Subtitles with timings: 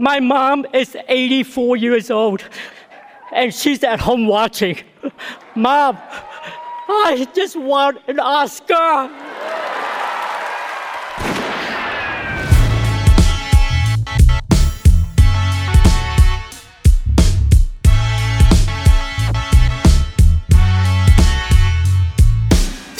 [0.00, 2.44] My mom is 84 years old
[3.32, 4.78] and she's at home watching.
[5.56, 5.98] Mom,
[6.88, 9.10] I just want an Oscar.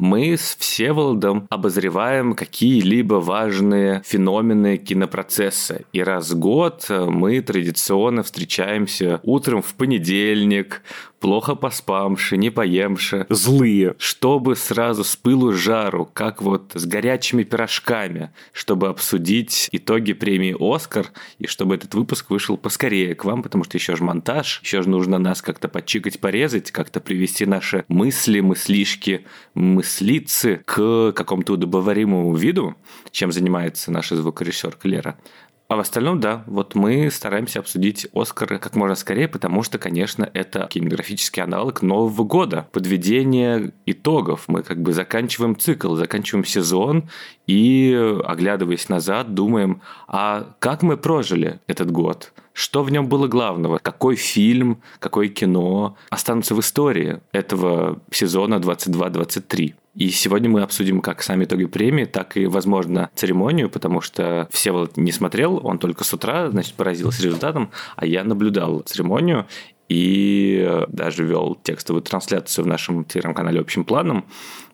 [0.00, 5.82] мы с Всеволодом обозреваем какие-либо важные феномены кинопроцесса.
[5.92, 10.82] И раз в год мы традиционно встречаемся утром в понедельник,
[11.20, 13.26] плохо поспамши, не поемши.
[13.28, 13.94] Злые.
[13.98, 21.12] Чтобы сразу с пылу жару, как вот с горячими пирожками, чтобы обсудить итоги премии «Оскар»,
[21.38, 24.88] и чтобы этот выпуск вышел поскорее к вам, потому что еще же монтаж, еще же
[24.88, 32.76] нужно нас как-то подчикать, порезать, как-то привести наши мысли, мыслишки, мыслицы к какому-то удобоваримому виду,
[33.10, 35.18] чем занимается наш звукорежиссер Лера.
[35.70, 40.28] А в остальном, да, вот мы стараемся обсудить Оскары как можно скорее, потому что, конечно,
[40.34, 42.66] это кинематографический аналог Нового года.
[42.72, 44.46] Подведение итогов.
[44.48, 47.08] Мы как бы заканчиваем цикл, заканчиваем сезон
[47.46, 52.32] и, оглядываясь назад, думаем, а как мы прожили этот год?
[52.60, 53.78] Что в нем было главного?
[53.78, 59.74] Какой фильм, какое кино останутся в истории этого сезона 22-23?
[59.94, 64.98] И сегодня мы обсудим как сами итоги премии, так и, возможно, церемонию, потому что Всеволод
[64.98, 69.46] не смотрел, он только с утра, значит, поразился результатом, а я наблюдал церемонию
[69.88, 74.26] и даже вел текстовую трансляцию в нашем телеграм-канале общим планом.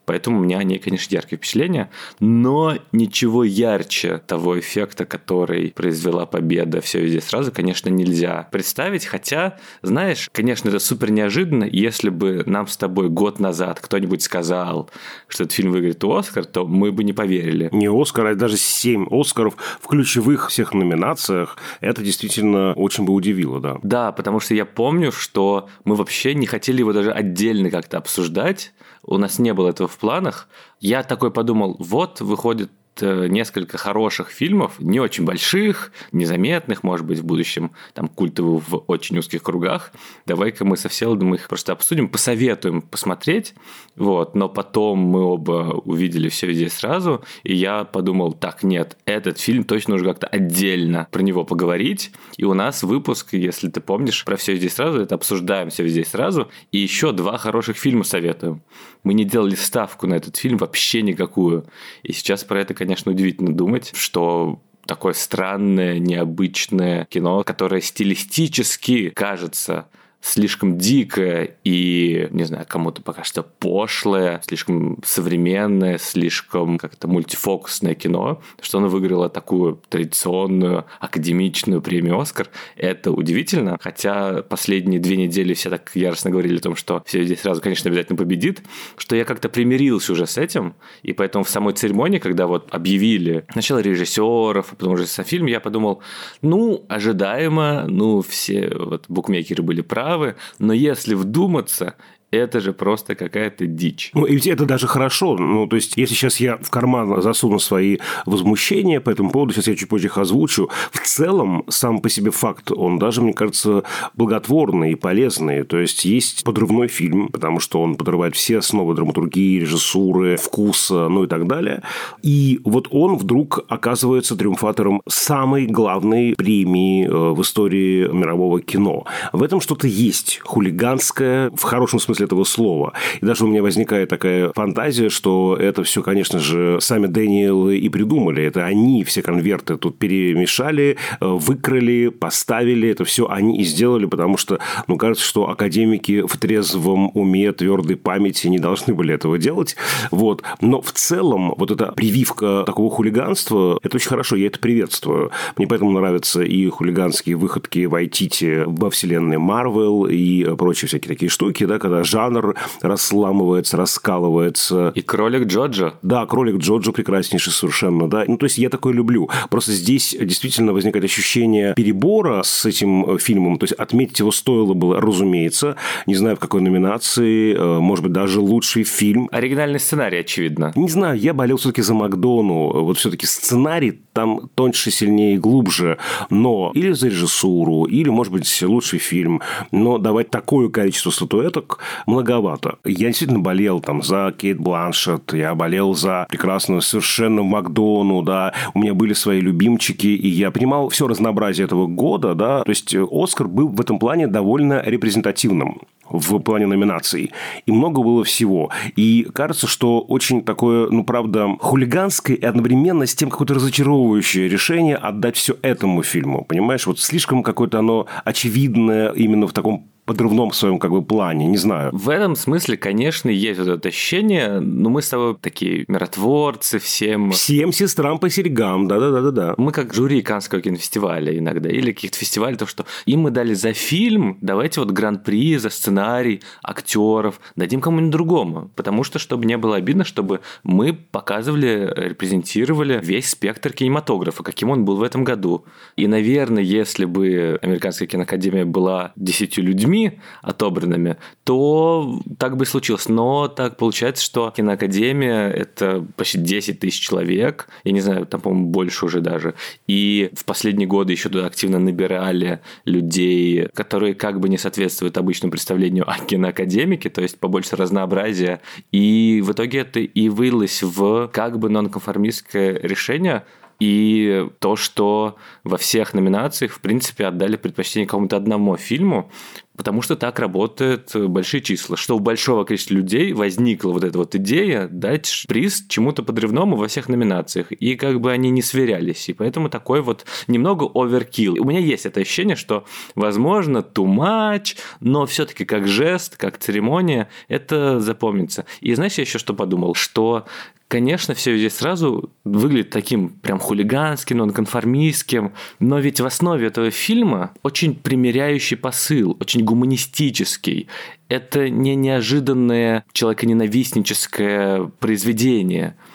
[0.06, 1.90] Поэтому у меня о ней, конечно, яркие впечатления,
[2.20, 9.04] но ничего ярче того эффекта, который произвела победа «Все везде сразу», конечно, нельзя представить.
[9.04, 11.64] Хотя, знаешь, конечно, это супер неожиданно.
[11.64, 14.90] Если бы нам с тобой год назад кто-нибудь сказал,
[15.28, 17.68] что этот фильм выиграет Оскар, то мы бы не поверили.
[17.72, 21.56] Не Оскар, а даже семь Оскаров в ключевых всех номинациях.
[21.80, 23.78] Это действительно очень бы удивило, да.
[23.82, 28.72] Да, потому что я помню, что мы вообще не хотели его даже отдельно как-то обсуждать.
[29.02, 30.48] У нас не было этого в планах.
[30.78, 32.70] Я такой подумал, вот выходит
[33.02, 39.18] несколько хороших фильмов, не очень больших, незаметных, может быть, в будущем, там, культовых в очень
[39.18, 39.92] узких кругах.
[40.24, 43.54] Давай-ка мы со Всеволодом их просто обсудим, посоветуем посмотреть,
[43.96, 49.38] вот, но потом мы оба увидели все везде сразу, и я подумал, так, нет, этот
[49.38, 54.24] фильм точно нужно как-то отдельно про него поговорить, и у нас выпуск, если ты помнишь,
[54.24, 58.62] про все везде сразу, это обсуждаем все везде сразу, и еще два хороших фильма советуем.
[59.02, 61.66] Мы не делали ставку на этот фильм вообще никакую,
[62.02, 69.10] и сейчас про это, конечно, конечно, удивительно думать, что такое странное, необычное кино, которое стилистически
[69.10, 69.88] кажется
[70.20, 78.42] слишком дикое и, не знаю, кому-то пока что пошлое, слишком современное, слишком как-то мультифокусное кино,
[78.60, 82.48] что оно выиграло такую традиционную академичную премию «Оскар».
[82.76, 87.40] Это удивительно, хотя последние две недели все так яростно говорили о том, что все здесь
[87.40, 88.62] сразу, конечно, обязательно победит,
[88.96, 93.44] что я как-то примирился уже с этим, и поэтому в самой церемонии, когда вот объявили
[93.52, 96.02] сначала режиссеров, а потом уже сам фильм, я подумал,
[96.42, 101.96] ну, ожидаемо, ну, все вот букмекеры были правы, правы, но если вдуматься,
[102.30, 104.10] это же просто какая-то дичь.
[104.14, 105.36] Ну, и это даже хорошо.
[105.36, 109.68] Ну, то есть, если сейчас я в карман засуну свои возмущения по этому поводу, сейчас
[109.68, 113.84] я чуть позже их озвучу, в целом, сам по себе факт, он даже, мне кажется,
[114.14, 115.62] благотворный и полезный.
[115.64, 121.24] То есть, есть подрывной фильм, потому что он подрывает все основы драматургии, режиссуры, вкуса, ну
[121.24, 121.82] и так далее.
[122.22, 129.04] И вот он вдруг оказывается триумфатором самой главной премии э, в истории мирового кино.
[129.32, 132.92] В этом что-то есть хулиганское, в хорошем смысле этого слова.
[133.20, 137.88] И даже у меня возникает такая фантазия, что это все, конечно же, сами Дэниел и
[137.88, 138.42] придумали.
[138.42, 142.88] Это они все конверты тут перемешали, э, выкрали, поставили.
[142.88, 147.96] Это все они и сделали, потому что, ну, кажется, что академики в трезвом уме, твердой
[147.96, 149.76] памяти не должны были этого делать.
[150.10, 150.42] Вот.
[150.60, 155.30] Но в целом вот эта прививка такого хулиганства, это очень хорошо, я это приветствую.
[155.56, 161.28] Мне поэтому нравятся и хулиганские выходки в Айтите во вселенной Марвел и прочие всякие такие
[161.28, 164.92] штуки, да, когда жанр расламывается, раскалывается.
[164.94, 165.94] И кролик Джоджо.
[166.02, 168.24] Да, кролик Джоджо прекраснейший совершенно, да.
[168.26, 169.28] Ну, то есть я такое люблю.
[169.50, 173.58] Просто здесь действительно возникает ощущение перебора с этим фильмом.
[173.58, 175.76] То есть отметить его стоило было, разумеется.
[176.06, 177.54] Не знаю, в какой номинации.
[177.54, 179.28] Э, может быть, даже лучший фильм.
[179.32, 180.72] Оригинальный сценарий, очевидно.
[180.74, 182.84] Не знаю, я болел все-таки за Макдону.
[182.84, 185.98] Вот все-таки сценарий там тоньше, сильнее и глубже.
[186.30, 189.42] Но или за режиссуру, или, может быть, лучший фильм.
[189.70, 192.78] Но давать такое количество статуэток многовато.
[192.84, 198.80] Я действительно болел там за Кейт Бланшет, я болел за прекрасную совершенно Макдону, да, у
[198.80, 203.48] меня были свои любимчики, и я понимал все разнообразие этого года, да, то есть Оскар
[203.48, 207.32] был в этом плане довольно репрезентативным в плане номинаций.
[207.66, 208.70] И много было всего.
[208.94, 214.96] И кажется, что очень такое, ну, правда, хулиганское и одновременно с тем какое-то разочаровывающее решение
[214.96, 216.44] отдать все этому фильму.
[216.44, 216.86] Понимаешь?
[216.86, 221.90] Вот слишком какое-то оно очевидное именно в таком подрывном своем как бы плане, не знаю.
[221.92, 227.32] В этом смысле, конечно, есть вот это ощущение, но мы с тобой такие миротворцы всем.
[227.32, 229.54] Всем сестрам по серьгам, да-да-да-да.
[229.58, 233.72] Мы как жюри Канского кинофестиваля иногда, или каких-то фестивалей, то, что им мы дали за
[233.72, 238.70] фильм, давайте вот гран-при, за сценарий, актеров, дадим кому-нибудь другому.
[238.76, 244.84] Потому что, чтобы не было обидно, чтобы мы показывали, репрезентировали весь спектр кинематографа, каким он
[244.84, 245.64] был в этом году.
[245.96, 252.66] И, наверное, если бы Американская киноакадемия была десятью людьми, людьми отобранными, то так бы и
[252.66, 253.08] случилось.
[253.08, 258.66] Но так получается, что киноакадемия– это почти 10 тысяч человек, я не знаю, там, по-моему,
[258.66, 259.54] больше уже даже.
[259.86, 265.50] И в последние годы еще туда активно набирали людей, которые как бы не соответствуют обычному
[265.50, 268.60] представлению о киноакадемике, то есть побольше разнообразия.
[268.92, 273.44] И в итоге это и вылилось в как бы нонконформистское решение–
[273.78, 279.30] и то, что во всех номинациях, в принципе, отдали предпочтение какому-то одному фильму,
[279.76, 284.34] потому что так работают большие числа, что у большого количества людей возникла вот эта вот
[284.34, 289.32] идея дать приз чему-то подрывному во всех номинациях, и как бы они не сверялись, и
[289.32, 291.56] поэтому такой вот немного оверкил.
[291.60, 292.84] У меня есть это ощущение, что,
[293.14, 298.66] возможно, too much, но все таки как жест, как церемония, это запомнится.
[298.80, 299.94] И знаешь, я еще что подумал?
[299.94, 300.46] Что
[300.88, 307.52] Конечно, все здесь сразу выглядит таким прям хулиганским, нонконформистским, но ведь в основе этого фильма
[307.64, 310.88] очень примиряющий посыл, очень гуманистический.
[311.28, 315.96] Это не неожиданное человеконенавистническое произведение–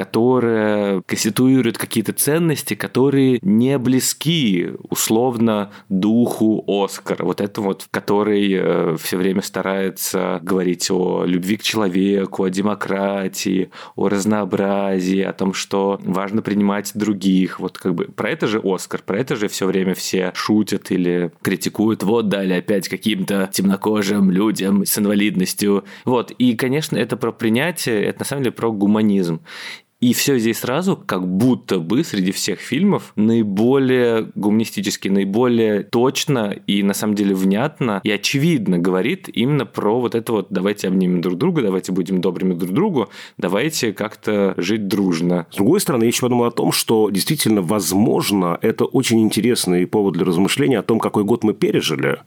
[0.00, 7.22] которая конституирует какие-то ценности, которые не близки условно духу Оскара.
[7.22, 13.72] Вот это вот, который э, все время старается говорить о любви к человеку, о демократии,
[13.94, 17.60] о разнообразии, о том, что важно принимать других.
[17.60, 21.30] Вот как бы про это же Оскар, про это же все время все шутят или
[21.42, 22.04] критикуют.
[22.04, 25.84] Вот дали опять каким-то темнокожим людям с инвалидностью.
[26.06, 26.30] Вот.
[26.30, 29.42] И, конечно, это про принятие, это на самом деле про гуманизм.
[30.00, 36.82] И все здесь сразу, как будто бы среди всех фильмов, наиболее гуманистически, наиболее точно и
[36.82, 41.36] на самом деле внятно и очевидно говорит именно про вот это вот давайте обнимем друг
[41.36, 45.46] друга, давайте будем добрыми друг другу, давайте как-то жить дружно.
[45.50, 50.14] С другой стороны, я еще подумал о том, что действительно, возможно, это очень интересный повод
[50.14, 52.20] для размышления о том, какой год мы пережили.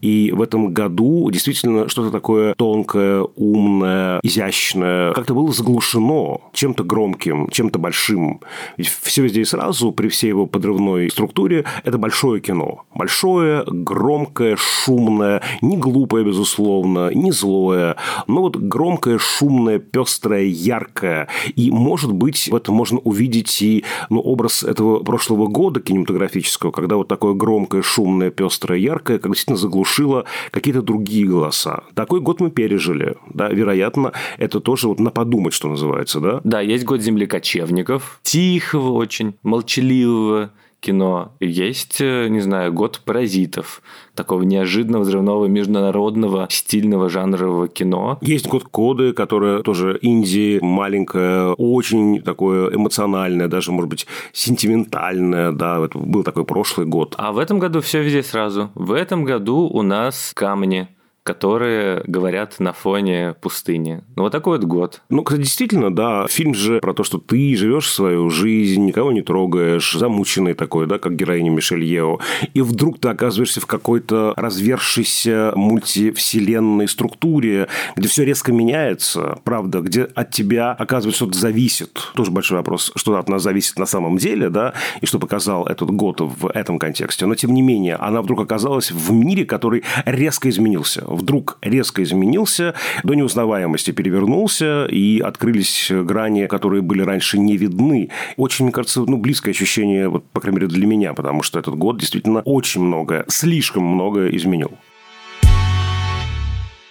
[0.00, 7.11] И в этом году действительно что-то такое тонкое, умное, изящное как-то было заглушено чем-то громким
[7.12, 8.40] громким, чем-то большим.
[8.76, 12.84] Ведь все здесь сразу, при всей его подрывной структуре, это большое кино.
[12.94, 21.28] Большое, громкое, шумное, не глупое, безусловно, не злое, но вот громкое, шумное, пестрое, яркое.
[21.56, 26.96] И, может быть, в этом можно увидеть и ну, образ этого прошлого года кинематографического, когда
[26.96, 31.84] вот такое громкое, шумное, пестрое, яркое, как действительно заглушило какие-то другие голоса.
[31.94, 33.16] Такой год мы пережили.
[33.34, 36.40] Да, вероятно, это тоже вот на подумать, что называется, да?
[36.44, 41.32] Да, есть год землекочевников, тихого очень, молчаливого кино.
[41.40, 43.82] Есть, э, не знаю, год паразитов,
[44.14, 48.18] такого неожиданного, взрывного, международного, стильного жанрового кино.
[48.20, 55.84] Есть год коды, которое тоже инди, маленькое, очень такое эмоциональное, даже, может быть, сентиментальное, да,
[55.84, 57.14] это был такой прошлый год.
[57.16, 58.70] А в этом году все везде сразу.
[58.74, 60.88] В этом году у нас камни
[61.22, 64.02] которые говорят на фоне пустыни.
[64.16, 65.02] Ну, вот такой вот год.
[65.08, 69.22] Ну, кстати, действительно, да, фильм же про то, что ты живешь свою жизнь, никого не
[69.22, 72.18] трогаешь, замученный такой, да, как героиня Мишель Ео,
[72.54, 80.02] и вдруг ты оказываешься в какой-то развершейся мультивселенной структуре, где все резко меняется, правда, где
[80.02, 82.10] от тебя, оказывается, что-то зависит.
[82.14, 85.90] Тоже большой вопрос, что от нас зависит на самом деле, да, и что показал этот
[85.90, 87.26] год в этом контексте.
[87.26, 92.74] Но, тем не менее, она вдруг оказалась в мире, который резко изменился вдруг резко изменился,
[93.02, 98.10] до неузнаваемости перевернулся, и открылись грани, которые были раньше не видны.
[98.36, 101.76] Очень, мне кажется, ну, близкое ощущение, вот, по крайней мере, для меня, потому что этот
[101.76, 104.72] год действительно очень много, слишком много изменил.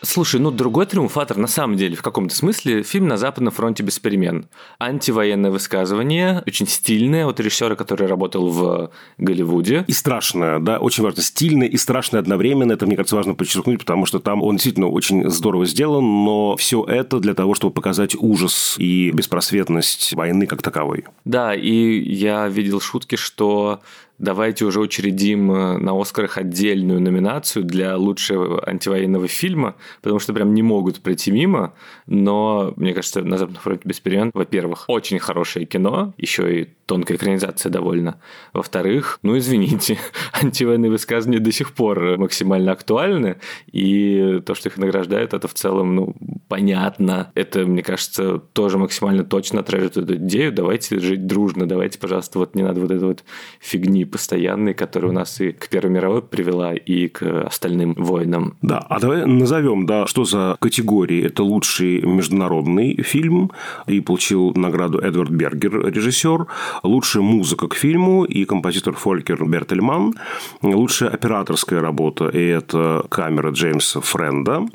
[0.03, 4.00] Слушай, ну другой триумфатор на самом деле в каком-то смысле фильм «На Западном фронте без
[4.00, 4.48] перемен».
[4.79, 9.86] Антивоенное высказывание, очень стильное от режиссера, который работал в Голливуде.
[9.88, 11.22] И страшное, да, очень важно.
[11.22, 12.74] Стильное и страшное одновременно.
[12.74, 16.84] Это, мне кажется, важно подчеркнуть, потому что там он действительно очень здорово сделан, но все
[16.84, 21.05] это для того, чтобы показать ужас и беспросветность войны как таковой.
[21.25, 23.81] Да, и я видел шутки, что
[24.22, 30.54] давайте уже учредим э, на Оскарах отдельную номинацию для лучшего антивоенного фильма, потому что прям
[30.54, 31.74] не могут пройти мимо.
[32.06, 37.16] Но, мне кажется, «На Западном фронте без перемен», во-первых, очень хорошее кино, еще и тонкая
[37.16, 38.20] экранизация довольно.
[38.52, 39.98] Во-вторых, ну извините,
[40.34, 43.38] антивоенные высказывания до сих пор максимально актуальны,
[43.72, 46.16] и то, что их награждают, это в целом, ну,
[46.50, 47.32] понятно.
[47.34, 50.52] Это, мне кажется, тоже максимально точно отражает эту идею.
[50.52, 53.24] Давайте жить дружно, давайте, пожалуйста, вот не надо вот этой вот
[53.62, 58.58] фигни постоянной, которая у нас и к Первой мировой привела, и к остальным войнам.
[58.62, 61.26] Да, а давай назовем, да, что за категории.
[61.26, 63.54] Это лучший международный фильм,
[63.88, 66.48] и получил награду Эдвард Бергер, режиссер,
[66.84, 70.14] лучшая музыка к фильму и композитор Фолькер Бертельман,
[70.62, 74.66] лучшая операторская работа, и это камера Джеймса Френда,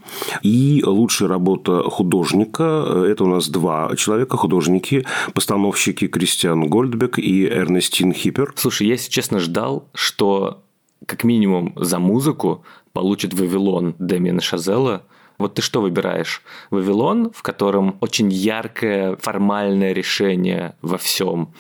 [0.43, 8.13] и лучшая работа художника, это у нас два человека, художники, постановщики Кристиан Гольдбек и Эрнестин
[8.13, 8.53] Хиппер.
[8.57, 10.63] Слушай, я сейчас честно ждал, что
[11.07, 15.03] как минимум за музыку получит «Вавилон» Дэмиана Шазела.
[15.39, 16.43] Вот ты что выбираешь?
[16.71, 21.53] «Вавилон», в котором очень яркое формальное решение во всем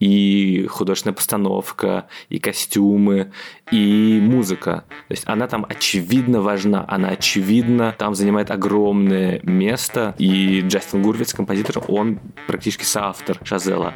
[0.00, 3.32] и художественная постановка, и костюмы,
[3.70, 4.84] и музыка.
[5.08, 11.34] То есть она там очевидно важна, она очевидно там занимает огромное место, и Джастин Гурвиц,
[11.34, 13.94] композитор, он практически соавтор Шазела.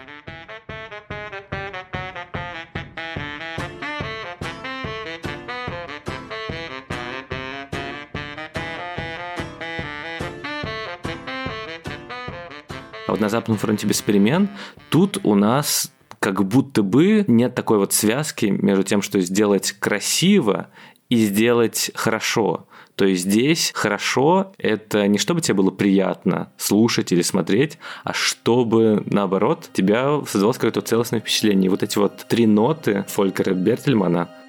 [13.14, 14.48] вот на Западном фронте без перемен,
[14.90, 15.92] тут у нас
[16.24, 20.68] как будто бы нет такой вот связки между тем, что сделать красиво
[21.10, 22.66] и сделать хорошо.
[22.94, 29.02] То есть здесь хорошо– это не чтобы тебе было приятно слушать или смотреть, а чтобы,
[29.04, 31.66] наоборот, тебя создавалось какое-то целостное впечатление.
[31.66, 34.30] И вот эти вот три ноты Фолькера Бертельмана–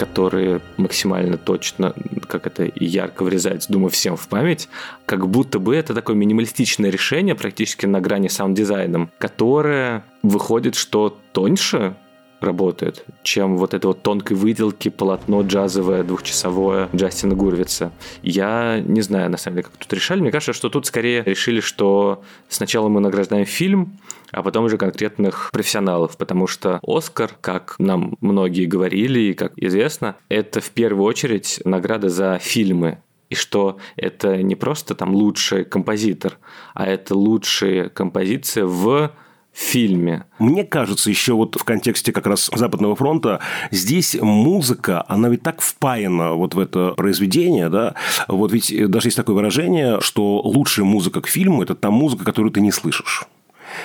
[0.00, 1.92] которые максимально точно,
[2.26, 4.66] как это ярко врезается, думаю, всем в память,
[5.04, 11.96] как будто бы это такое минималистичное решение, практически на грани саунд-дизайном, которое выходит, что тоньше,
[12.40, 17.92] работает, чем вот это вот тонкой выделки полотно джазовое двухчасовое Джастина Гурвица.
[18.22, 20.22] Я не знаю, на самом деле, как тут решали.
[20.22, 23.98] Мне кажется, что тут скорее решили, что сначала мы награждаем фильм,
[24.32, 30.16] а потом уже конкретных профессионалов, потому что Оскар, как нам многие говорили и как известно,
[30.28, 36.38] это в первую очередь награда за фильмы, и что это не просто там лучший композитор,
[36.74, 39.12] а это лучшая композиция в
[39.52, 40.24] фильме.
[40.38, 45.60] Мне кажется, еще вот в контексте как раз Западного фронта, здесь музыка, она ведь так
[45.60, 47.94] впаяна вот в это произведение, да,
[48.28, 52.52] вот ведь даже есть такое выражение, что лучшая музыка к фильму– это та музыка, которую
[52.52, 53.26] ты не слышишь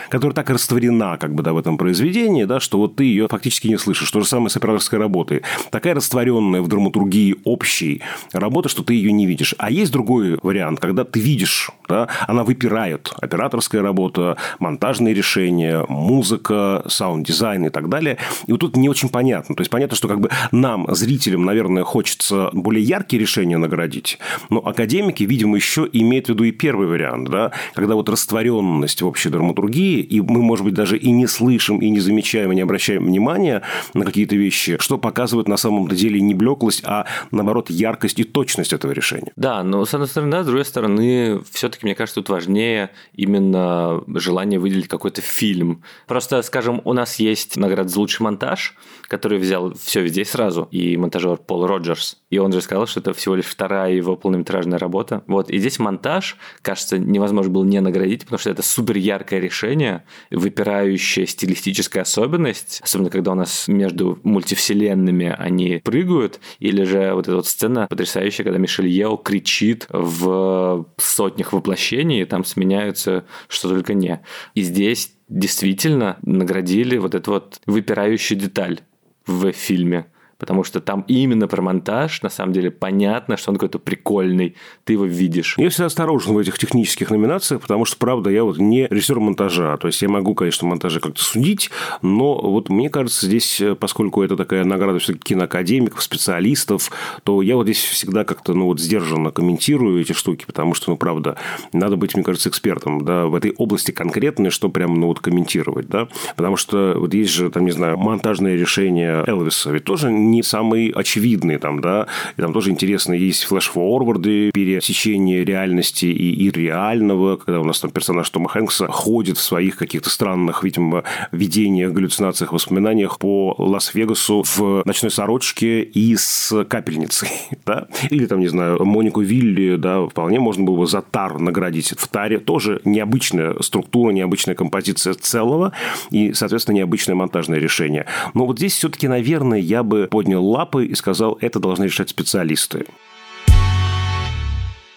[0.09, 3.67] которая так растворена как бы, да, в этом произведении, да, что вот ты ее фактически
[3.67, 4.09] не слышишь.
[4.11, 5.41] То же самое с операторской работой.
[5.71, 8.01] Такая растворенная в драматургии общей
[8.33, 9.55] работа, что ты ее не видишь.
[9.57, 13.11] А есть другой вариант, когда ты видишь, да, она выпирает.
[13.21, 18.17] Операторская работа, монтажные решения, музыка, саунд-дизайн и так далее.
[18.47, 19.55] И вот тут не очень понятно.
[19.55, 24.59] То есть, понятно, что как бы нам, зрителям, наверное, хочется более яркие решения наградить, но
[24.59, 29.29] академики, видимо, еще имеют в виду и первый вариант, да, когда вот растворенность в общей
[29.29, 32.61] драматургии другие, и мы, может быть, даже и не слышим, и не замечаем, и не
[32.61, 33.61] обращаем внимания
[33.93, 38.73] на какие-то вещи, что показывает на самом деле не блеклость, а, наоборот, яркость и точность
[38.73, 39.31] этого решения.
[39.35, 44.01] Да, но с одной стороны, да, с другой стороны, все-таки, мне кажется, тут важнее именно
[44.07, 45.83] желание выделить какой-то фильм.
[46.07, 48.75] Просто, скажем, у нас есть награда за лучший монтаж,
[49.07, 52.17] который взял все везде сразу, и монтажер Пол Роджерс.
[52.29, 55.23] И он же сказал, что это всего лишь вторая его полнометражная работа.
[55.27, 59.64] Вот, и здесь монтаж, кажется, невозможно было не наградить, потому что это супер яркое решение
[59.65, 67.27] решение, выпирающая стилистическая особенность, особенно когда у нас между мультивселенными они прыгают, или же вот
[67.27, 73.69] эта вот сцена потрясающая, когда Мишель Ео кричит в сотнях воплощений, и там сменяются что
[73.69, 74.21] только не.
[74.53, 78.81] И здесь действительно наградили вот эту вот выпирающую деталь
[79.25, 80.07] в фильме
[80.37, 84.93] потому что там именно про монтаж, на самом деле, понятно, что он какой-то прикольный, ты
[84.93, 85.55] его видишь.
[85.57, 89.77] Я всегда осторожен в этих технических номинациях, потому что, правда, я вот не режиссер монтажа,
[89.77, 91.69] то есть я могу, конечно, монтаже как-то судить,
[92.01, 96.91] но вот мне кажется, здесь, поскольку это такая награда все-таки киноакадемиков, специалистов,
[97.23, 100.97] то я вот здесь всегда как-то, ну, вот сдержанно комментирую эти штуки, потому что, ну,
[100.97, 101.37] правда,
[101.73, 105.87] надо быть, мне кажется, экспертом, да, в этой области конкретной, что прям, ну, вот комментировать,
[105.87, 110.43] да, потому что вот есть же, там, не знаю, монтажные решения Элвиса, ведь тоже не
[110.43, 117.61] самые очевидные там, да, и там тоже интересно, есть флеш-форварды, пересечение реальности и ирреального, когда
[117.61, 123.19] у нас там персонаж Тома Хэнкса ходит в своих каких-то странных, видимо, видениях, галлюцинациях, воспоминаниях
[123.19, 127.29] по Лас-Вегасу в ночной сорочке и с капельницей,
[127.65, 131.93] да, или там, не знаю, Монику Вилли, да, вполне можно было бы за Тар наградить.
[131.97, 135.73] В Таре тоже необычная структура, необычная композиция целого
[136.11, 138.05] и, соответственно, необычное монтажное решение.
[138.33, 142.85] Но вот здесь все-таки, наверное, я бы поднял лапы и сказал, это должны решать специалисты.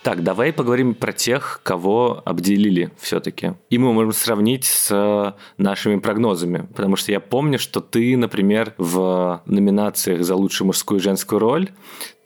[0.04, 3.54] Так, давай поговорим про тех, кого обделили все-таки.
[3.68, 9.42] И мы можем сравнить с нашими прогнозами, потому что я помню, что ты, например, в
[9.44, 11.70] номинациях за лучшую мужскую и женскую роль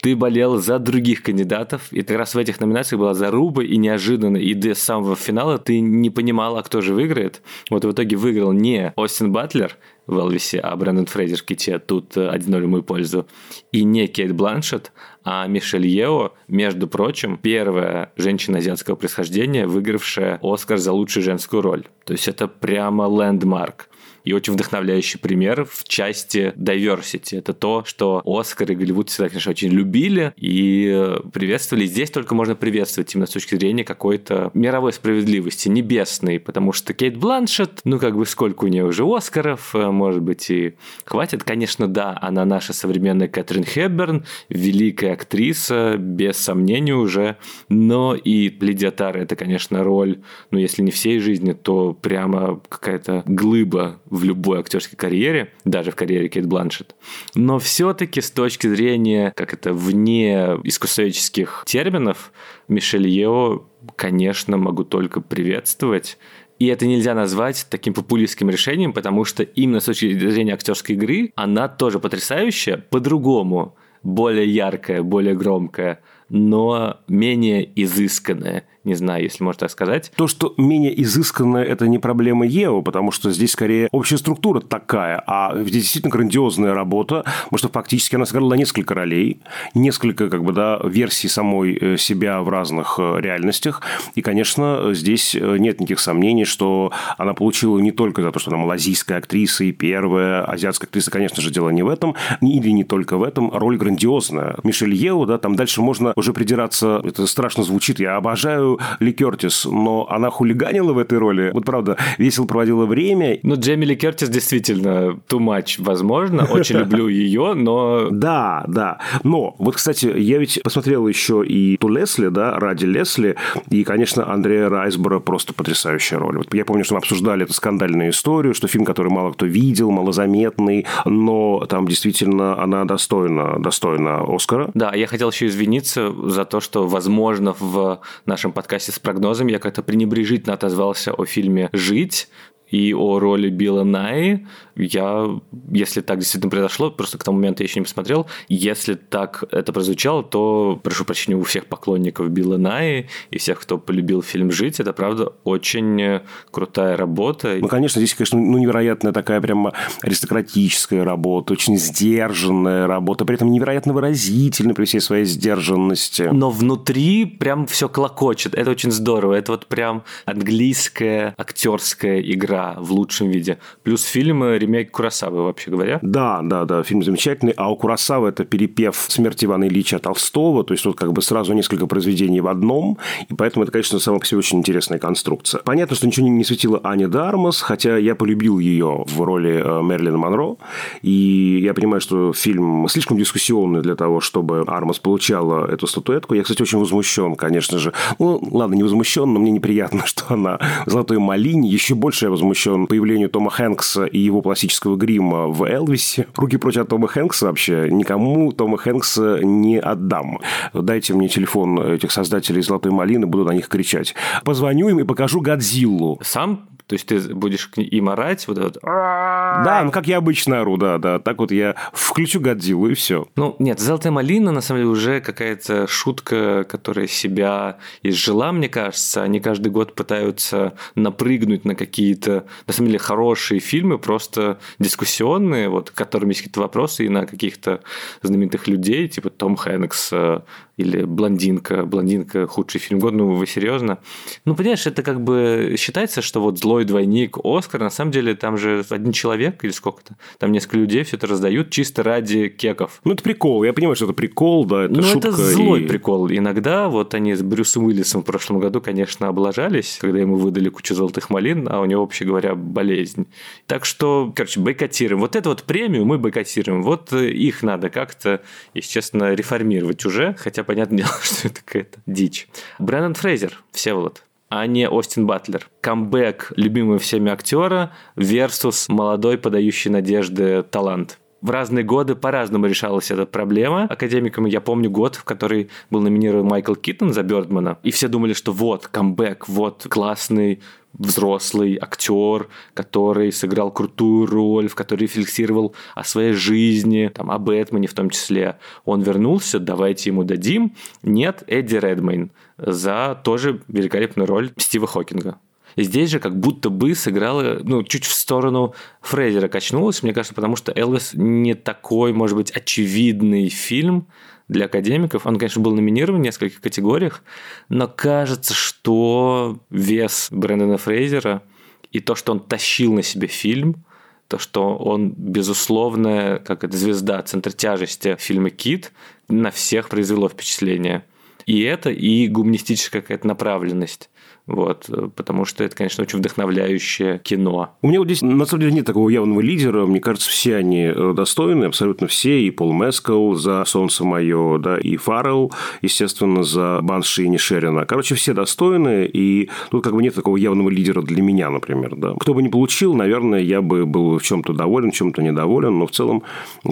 [0.03, 4.35] ты болел за других кандидатов, и как раз в этих номинациях была заруба и неожиданно,
[4.35, 7.41] и до самого финала ты не понимал, а кто же выиграет.
[7.69, 12.61] Вот в итоге выиграл не Остин Батлер в Элвисе, а Брэндон Фрейзер Ките, тут 1-0
[12.61, 13.27] в мою пользу,
[13.71, 14.91] и не Кейт Бланшет,
[15.23, 21.85] а Мишель Ео, между прочим, первая женщина азиатского происхождения, выигравшая Оскар за лучшую женскую роль.
[22.05, 23.89] То есть это прямо лендмарк
[24.23, 27.37] и очень вдохновляющий пример в части diversity.
[27.37, 31.85] Это то, что Оскар и Голливуд всегда, конечно, очень любили и приветствовали.
[31.85, 37.17] Здесь только можно приветствовать именно с точки зрения какой-то мировой справедливости, небесной, потому что Кейт
[37.17, 40.75] Бланшет, ну, как бы сколько у нее уже Оскаров, э, может быть, и
[41.05, 41.43] хватит.
[41.43, 47.37] Конечно, да, она наша современная Кэтрин Хепберн, великая актриса, без сомнения уже,
[47.69, 53.23] но и Лидия Тара это, конечно, роль, ну, если не всей жизни, то прямо какая-то
[53.25, 56.95] глыба в любой актерской карьере, даже в карьере Кейт Бланшет.
[57.33, 62.31] Но все-таки с точки зрения, как это, вне искусствоведческих терминов,
[62.67, 63.65] Мишель Ео,
[63.95, 66.19] конечно, могу только приветствовать.
[66.59, 71.31] И это нельзя назвать таким популистским решением, потому что именно с точки зрения актерской игры
[71.35, 79.61] она тоже потрясающая, по-другому, более яркая, более громкая, но менее изысканная не знаю, если можно
[79.61, 80.11] так сказать.
[80.15, 85.23] То, что менее изысканное, это не проблема Ео, потому что здесь скорее общая структура такая,
[85.25, 89.41] а здесь действительно грандиозная работа, потому что фактически она сыграла несколько ролей,
[89.73, 93.81] несколько как бы, да, версий самой э, себя в разных э, реальностях,
[94.15, 98.51] и, конечно, здесь э, нет никаких сомнений, что она получила не только за то, что
[98.51, 102.83] она малазийская актриса и первая азиатская актриса, конечно же, дело не в этом, или не
[102.83, 104.57] только в этом, роль грандиозная.
[104.63, 109.65] Мишель Ео, да, там дальше можно уже придираться, это страшно звучит, я обожаю Ли Кертис,
[109.65, 111.51] но она хулиганила в этой роли.
[111.53, 113.39] Вот правда, весело проводила время.
[113.43, 116.45] Ну, Джейми Ли Кертис действительно too much, возможно.
[116.45, 118.09] Очень люблю ее, но...
[118.23, 118.99] Да, да.
[119.23, 123.35] Но, вот, кстати, я ведь посмотрел еще и ту Лесли, да, ради Лесли,
[123.69, 126.37] и, конечно, Андрея Райсбора просто потрясающая роль.
[126.37, 129.91] Вот я помню, что мы обсуждали эту скандальную историю, что фильм, который мало кто видел,
[129.91, 134.71] малозаметный, но там действительно она достойна, достойна Оскара.
[134.73, 139.59] Да, я хотел еще извиниться за то, что, возможно, в нашем подкасте с прогнозами я
[139.59, 142.29] как-то пренебрежительно отозвался о фильме «Жить»,
[142.69, 144.47] и о роли Билла Най.
[144.75, 145.39] Я,
[145.71, 149.71] если так действительно произошло, просто к тому моменту я еще не посмотрел, если так это
[149.71, 154.79] прозвучало, то прошу прощения у всех поклонников Билла Най и всех, кто полюбил фильм «Жить».
[154.79, 157.57] Это, правда, очень крутая работа.
[157.59, 163.51] Ну, конечно, здесь, конечно, ну, невероятная такая прямо аристократическая работа, очень сдержанная работа, при этом
[163.51, 166.29] невероятно выразительная при всей своей сдержанности.
[166.31, 168.55] Но внутри прям все клокочет.
[168.55, 169.33] Это очень здорово.
[169.33, 173.59] Это вот прям английская актерская игра в лучшем виде.
[173.83, 175.99] Плюс фильм э, ремейк Курасавы, вообще говоря.
[176.01, 177.53] Да, да, да, фильм замечательный.
[177.55, 181.53] А у Курасавы это перепев «Смерть Ивана Ильича Толстого», то есть вот как бы сразу
[181.53, 182.97] несколько произведений в одном,
[183.29, 185.61] и поэтому это, конечно, сама по себе очень интересная конструкция.
[185.63, 190.17] Понятно, что ничего не светила Аня Дармас, хотя я полюбил ее в роли э, Мерлина
[190.17, 190.55] Монро,
[191.01, 196.33] и я понимаю, что фильм слишком дискуссионный для того, чтобы Армас получала эту статуэтку.
[196.33, 197.93] Я, кстати, очень возмущен, конечно же.
[198.19, 201.69] Ну, ладно, не возмущен, но мне неприятно, что она в «Золотой малине».
[201.69, 206.27] Еще больше я возмущен появлению Тома Хэнкса и его пластического грима в Элвисе.
[206.35, 207.89] Руки прочь от Тома Хэнкса вообще.
[207.89, 210.37] Никому Тома Хэнкса не отдам.
[210.75, 214.13] Дайте мне телефон этих создателей «Золотой малины», буду на них кричать.
[214.43, 216.19] Позвоню им и покажу Годзиллу.
[216.21, 218.77] Сам То есть ты будешь им орать, вот это вот...
[218.83, 221.17] Да, ну как я обычно ору, да, да.
[221.17, 223.27] Так вот я включу Годзиллу и все.
[223.35, 229.23] Ну, нет, «Золотая малина» на самом деле уже какая-то шутка, которая себя изжила, мне кажется.
[229.23, 235.89] Они каждый год пытаются напрыгнуть на какие-то, на самом деле, хорошие фильмы, просто дискуссионные, вот,
[235.89, 237.79] к которым есть какие-то вопросы, и на каких-то
[238.21, 240.41] знаменитых людей, типа Том Хэнкс э,
[240.77, 241.85] или «Блондинка».
[241.85, 243.99] «Блондинка»– худший фильм года, ну вы серьезно?
[244.45, 248.57] Ну, понимаешь, это как бы считается, что вот «Злой двойник», «Оскар», на самом деле там
[248.57, 253.01] же один человек или сколько-то, там несколько людей все это раздают чисто ради кеков.
[253.03, 255.87] Ну, это прикол, я понимаю, что это прикол, да, это ну, это злой и...
[255.87, 256.29] прикол.
[256.29, 260.95] Иногда вот они с Брюсом Уиллисом в прошлом году, конечно, облажались, когда ему выдали кучу
[260.95, 263.27] золотых малин, а у него, вообще говоря, болезнь.
[263.67, 265.19] Так что, короче, бойкотируем.
[265.19, 266.83] Вот эту вот премию мы бойкотируем.
[266.83, 268.41] Вот э, их надо как-то,
[268.73, 272.47] если честно, реформировать уже, хотя понятное дело, что это какая-то дичь.
[272.79, 274.23] Брэндон Фрейзер, Всеволод,
[274.55, 275.67] а не Остин Батлер.
[275.81, 281.17] Камбэк любимого всеми актера versus молодой подающий надежды талант.
[281.41, 283.85] В разные годы по-разному решалась эта проблема.
[283.85, 287.79] Академикам я помню год, в который был номинирован Майкл Киттон за Бёрдмана.
[287.81, 290.61] И все думали, что вот, камбэк, вот классный
[290.93, 297.87] взрослый актер, который сыграл крутую роль, в которой рефлексировал о своей жизни, там, о Бэтмене
[297.87, 298.57] в том числе.
[298.85, 300.75] Он вернулся, давайте ему дадим.
[301.01, 305.37] Нет, Эдди Редмейн за тоже великолепную роль Стива Хокинга.
[305.75, 310.55] Здесь же как будто бы сыграла, ну, чуть в сторону Фрейзера качнулась, мне кажется, потому
[310.55, 314.07] что Элвис не такой, может быть, очевидный фильм,
[314.47, 315.25] для академиков.
[315.25, 317.23] Он, конечно, был номинирован в нескольких категориях,
[317.69, 321.43] но кажется, что вес Брэндона Фрейзера
[321.91, 323.85] и то, что он тащил на себе фильм,
[324.27, 328.91] то, что он, безусловно, как это звезда, центр тяжести фильма «Кит»,
[329.29, 331.05] на всех произвело впечатление.
[331.45, 334.09] И это, и гуманистическая какая-то направленность.
[334.45, 337.77] Вот, потому что это, конечно, очень вдохновляющее кино.
[337.81, 339.85] У меня вот здесь, на самом деле, нет такого явного лидера.
[339.85, 342.41] Мне кажется, все они э, достойны, абсолютно все.
[342.41, 347.85] И Пол Мескал за «Солнце мое», да, и Фаррелл, естественно, за Банши и Нишерина.
[347.85, 352.13] Короче, все достойны, и тут как бы нет такого явного лидера для меня, например, да.
[352.19, 355.87] Кто бы не получил, наверное, я бы был в чем-то доволен, в чем-то недоволен, но
[355.87, 356.23] в целом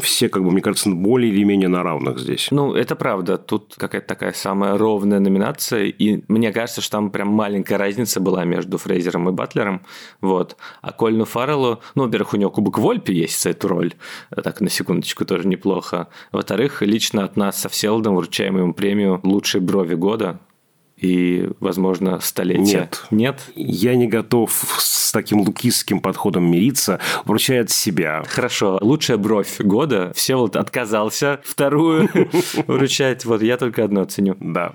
[0.01, 2.49] все, как бы, мне кажется, более или менее на равных здесь.
[2.51, 3.38] Ну, это правда.
[3.38, 8.19] Тут какая-то такая самая ровная номинация, и мне кажется, что там прям маленькая маленькая разница
[8.19, 9.82] была между Фрейзером и Батлером.
[10.19, 10.58] Вот.
[10.82, 13.93] А Кольну Фарреллу, ну, во-первых, у него Кубок Вольпи есть за эту роль.
[14.43, 16.08] Так, на секундочку, тоже неплохо.
[16.32, 20.39] Во-вторых, лично от нас со Всеволодом вручаем ему премию «Лучшие брови года»
[20.97, 22.80] и, возможно, столетия.
[22.80, 23.06] Нет.
[23.12, 23.41] Нет?
[23.56, 28.24] Я не готов с таким лукистским подходом мириться, вручая от себя.
[28.28, 28.80] Хорошо.
[28.82, 30.12] Лучшая бровь года.
[30.15, 32.10] Всеволод отказался вторую
[32.67, 33.26] вручать.
[33.26, 34.36] Вот я только одно ценю.
[34.39, 34.74] Да.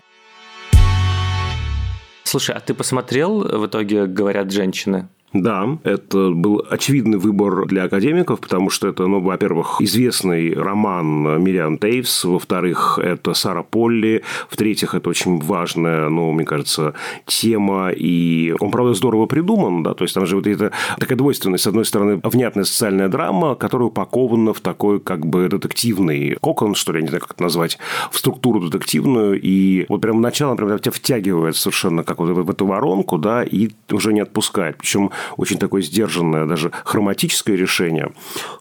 [2.26, 5.08] Слушай, а ты посмотрел в итоге «Говорят женщины»?
[5.42, 11.79] Да, это был очевидный выбор для академиков, потому что это, ну, во-первых, известный роман Мириам
[11.79, 16.94] Тейвс, во-вторых, это Сара Полли, в-третьих, это очень важная, ну, мне кажется,
[17.27, 21.64] тема, и он, правда, здорово придуман, да, то есть там же вот это такая двойственность,
[21.64, 26.92] с одной стороны, внятная социальная драма, которая упакована в такой, как бы, детективный кокон, что
[26.92, 27.79] ли, я не знаю, как это назвать,
[28.11, 32.66] в структуру детективную, и вот прям начало, прям тебя втягивает совершенно как вот в эту
[32.66, 34.79] воронку, да, и уже не отпускает.
[34.79, 38.12] Причем очень такое сдержанное, даже хроматическое решение.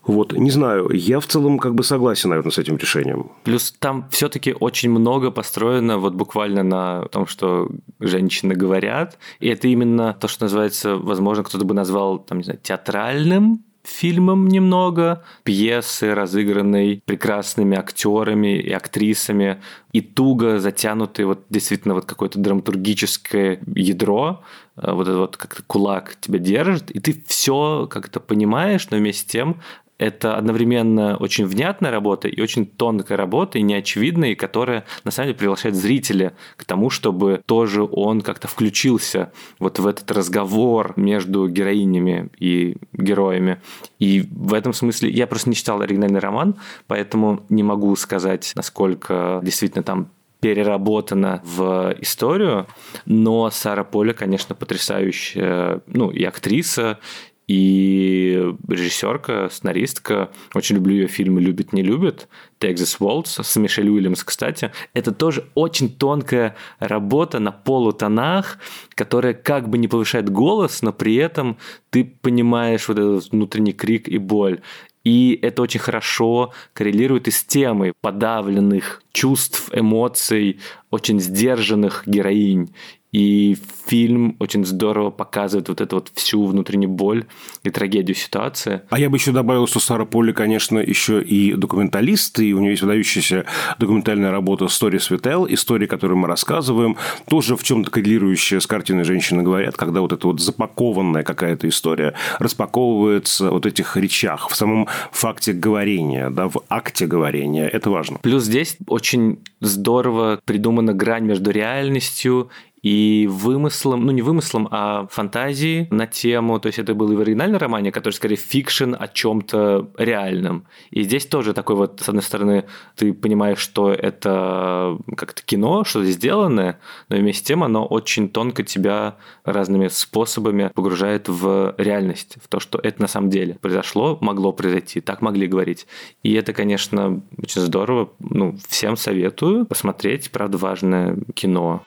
[0.05, 3.31] Вот, не знаю, я в целом как бы согласен, наверное, с этим решением.
[3.43, 9.67] Плюс там все-таки очень много построено вот буквально на том, что женщины говорят, и это
[9.67, 16.13] именно то, что называется, возможно, кто-то бы назвал, там, не знаю, театральным фильмом немного, пьесы,
[16.13, 19.61] разыгранной прекрасными актерами и актрисами,
[19.93, 24.43] и туго затянутый вот действительно вот какое-то драматургическое ядро,
[24.75, 29.21] э, вот этот вот как-то кулак тебя держит, и ты все как-то понимаешь, но вместе
[29.21, 29.61] с тем
[29.97, 35.27] это одновременно очень внятная работа и очень тонкая работа, и неочевидная, и которая на самом
[35.27, 41.47] деле приглашает зрителя к тому, чтобы тоже он как-то включился вот в этот разговор между
[41.47, 43.61] героинями и героями.
[43.99, 46.55] И в этом смысле я просто не читал оригинальный роман,
[46.87, 50.09] поэтому не могу сказать, насколько действительно там
[50.41, 52.67] переработана в историю,
[53.05, 56.99] но Сара Поля, конечно, потрясающая, ну, и актриса,
[57.47, 62.27] и режиссерка, сценаристка, очень люблю ее фильмы «Любит, не любит»,
[62.59, 64.71] «Texas Waltz» с Мишель Уильямс, кстати.
[64.93, 68.57] Это тоже очень тонкая работа на полутонах,
[68.95, 71.57] которая как бы не повышает голос, но при этом
[71.91, 74.61] ты понимаешь вот этот внутренний крик и боль.
[75.05, 82.73] И это очень хорошо коррелирует и с темой подавленных чувств, эмоций, очень сдержанных героинь.
[83.15, 83.55] И
[83.87, 87.27] фильм очень здорово показывает вот эту вот всю внутреннюю боль
[87.63, 88.81] и трагедию ситуации.
[88.89, 92.71] А я бы еще добавил, что Сара Полли, конечно, еще и документалист, и у нее
[92.71, 93.45] есть выдающаяся
[93.79, 96.97] документальная работа «Stories we tell», истории, которые мы рассказываем,
[97.29, 102.15] тоже в чем-то коррелирующая с картиной «Женщины говорят», когда вот эта вот запакованная какая-то история
[102.39, 107.69] распаковывается вот этих речах, в самом факте говорения, да, в акте говорения.
[107.69, 108.17] Это важно.
[108.21, 112.49] Плюс здесь очень здорово придумана грань между реальностью
[112.85, 117.19] и вымыслом, ну не вымыслом, а фантазией на тему, то есть это был и в
[117.19, 120.67] оригинальном романе, который скорее фикшн о чем-то реальном.
[120.91, 126.05] И здесь тоже такой вот, с одной стороны, ты понимаешь, что это как-то кино, что-то
[126.05, 126.77] сделанное,
[127.09, 132.59] но вместе с тем оно очень тонко тебя разными способами погружает в реальность, в то,
[132.59, 135.87] что это на самом деле произошло, могло произойти, так могли говорить.
[136.21, 138.11] И это, конечно, очень здорово.
[138.19, 141.83] Ну, всем советую посмотреть, правда, важное кино.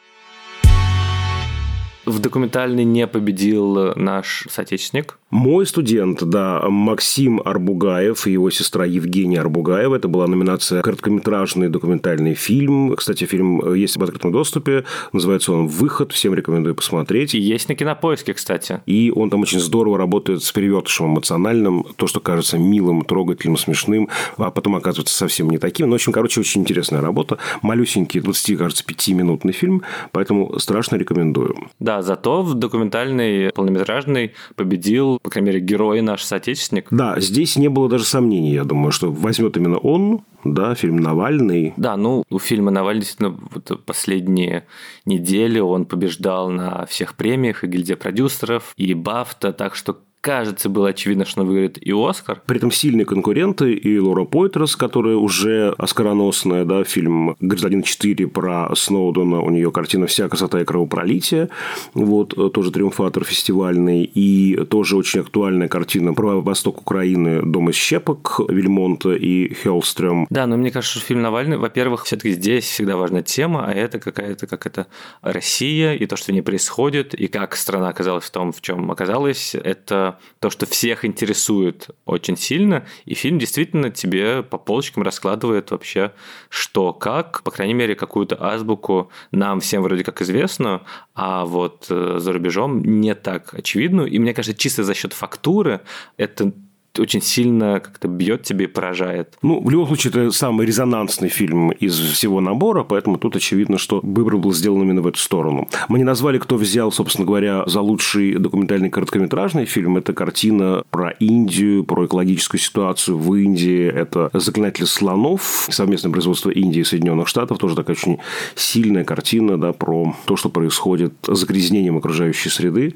[2.08, 5.18] В документальный не победил наш соотечественник.
[5.30, 9.94] Мой студент, да, Максим Арбугаев и его сестра Евгения Арбугаева.
[9.94, 12.96] Это была номинация «Короткометражный документальный фильм».
[12.96, 14.86] Кстати, фильм есть в открытом доступе.
[15.12, 16.12] Называется он «Выход».
[16.12, 17.34] Всем рекомендую посмотреть.
[17.34, 18.80] И есть на Кинопоиске, кстати.
[18.86, 21.84] И он там очень здорово работает с перевертышем эмоциональным.
[21.96, 25.88] То, что кажется милым, трогательным, смешным, а потом оказывается совсем не таким.
[25.88, 27.36] Ну, в общем, короче, очень интересная работа.
[27.60, 29.82] Малюсенький, 20, кажется, 5-минутный фильм.
[30.12, 31.54] Поэтому страшно рекомендую.
[31.78, 36.86] Да, зато в документальный полнометражный победил, по крайней мере, герой наш соотечественник.
[36.90, 41.74] Да, здесь не было даже сомнений, я думаю, что возьмет именно он, да, фильм Навальный.
[41.76, 44.66] Да, ну, у фильма Навальный действительно вот последние
[45.04, 50.88] недели он побеждал на всех премиях, и гильдия продюсеров, и Бафта, так что кажется, было
[50.88, 52.42] очевидно, что он выиграет и Оскар.
[52.46, 58.74] При этом сильные конкуренты и Лора Пойтерс, которая уже оскароносная, да, фильм «Гражданин 4» про
[58.74, 61.48] Сноудена, у нее картина «Вся красота и кровопролитие»,
[61.94, 68.40] вот, тоже триумфатор фестивальный, и тоже очень актуальная картина про восток Украины «Дом из щепок»
[68.48, 70.26] Вильмонта и Хелстрем.
[70.30, 73.98] Да, но мне кажется, что фильм Навальный, во-первых, все-таки здесь всегда важна тема, а это
[73.98, 74.86] какая-то, как это,
[75.22, 79.54] Россия, и то, что не происходит, и как страна оказалась в том, в чем оказалась,
[79.54, 80.07] это
[80.38, 86.12] то, что всех интересует очень сильно, и фильм действительно тебе по полочкам раскладывает вообще
[86.48, 90.82] что, как, по крайней мере, какую-то азбуку нам всем вроде как известно,
[91.14, 94.08] а вот э, за рубежом не так очевидную.
[94.08, 95.80] И мне кажется, чисто за счет фактуры
[96.16, 96.52] это
[96.98, 99.34] очень сильно как-то бьет тебе и поражает.
[99.42, 104.00] Ну, в любом случае, это самый резонансный фильм из всего набора, поэтому тут очевидно, что
[104.02, 105.68] выбор был сделан именно в эту сторону.
[105.88, 109.96] Мы не назвали, кто взял, собственно говоря, за лучший документальный короткометражный фильм.
[109.96, 113.86] Это картина про Индию, про экологическую ситуацию в Индии.
[113.86, 117.58] Это «Заклинатель слонов», совместное производство Индии и Соединенных Штатов.
[117.58, 118.18] Тоже такая очень
[118.54, 122.94] сильная картина да, про то, что происходит с загрязнением окружающей среды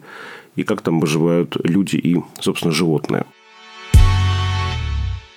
[0.56, 3.24] и как там выживают люди и, собственно, животные.